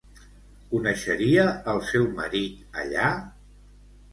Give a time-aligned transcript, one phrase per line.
[0.69, 1.45] Coneixeria
[1.75, 3.13] el seu marit allà?